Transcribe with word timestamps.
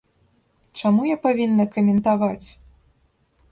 Чаму 0.81 1.01
я 1.09 1.17
павінна 1.27 1.63
каментаваць? 1.77 2.47